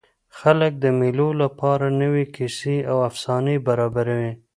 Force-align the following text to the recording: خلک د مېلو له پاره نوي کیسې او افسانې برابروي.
خلک 0.39 0.71
د 0.83 0.85
مېلو 0.99 1.29
له 1.41 1.47
پاره 1.59 1.89
نوي 2.01 2.25
کیسې 2.35 2.77
او 2.91 2.97
افسانې 3.09 3.55
برابروي. 3.67 4.31